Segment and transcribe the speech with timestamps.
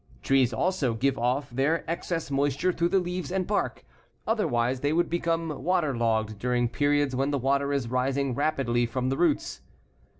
[0.23, 3.85] Trees also give off their excess moisture through the leaves and bark.
[4.25, 9.17] Otherwise they would become waterlogged during periods when the water is rising rapidly from the
[9.17, 9.61] roots.